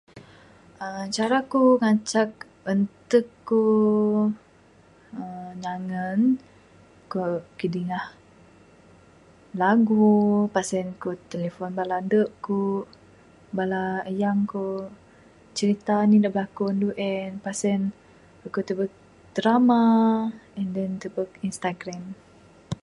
[1.15, 2.31] Cara ku ngancak
[2.73, 3.61] entek ku
[5.19, 6.21] uhh nyangen
[7.09, 8.05] ku ra kidingah
[9.61, 10.09] lagu
[10.55, 12.57] pas en ku telifon bala ande ku
[13.57, 14.65] bala ayang ku
[15.57, 17.81] cirita anih da berlaku andu en pas en,
[18.53, 18.91] ku tubek
[19.35, 19.81] drama,
[20.53, 22.03] pas en ku tubek Instagram.